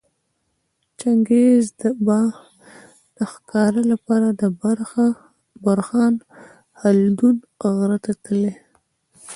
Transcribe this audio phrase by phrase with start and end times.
[0.99, 1.65] چنګیز
[2.05, 2.19] به
[3.17, 4.43] د ښکاره لپاره د
[5.65, 6.13] برخان
[6.79, 7.35] خلدون
[7.77, 8.51] غره ته تلی